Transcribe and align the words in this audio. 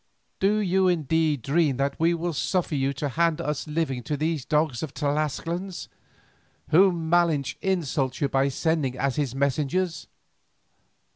Do 0.39 0.57
you 0.57 0.87
indeed 0.87 1.43
dream 1.43 1.77
that 1.77 1.99
we 1.99 2.15
will 2.15 2.33
suffer 2.33 2.73
you 2.73 2.91
to 2.93 3.09
hand 3.09 3.39
us 3.39 3.67
living 3.67 4.01
to 4.05 4.17
these 4.17 4.45
dogs 4.45 4.81
of 4.81 4.95
Tlascalans, 4.95 5.89
whom 6.71 7.07
Malinche 7.07 7.55
insults 7.61 8.19
you 8.19 8.27
by 8.27 8.49
sending 8.49 8.97
as 8.97 9.17
his 9.17 9.35
messengers? 9.35 10.07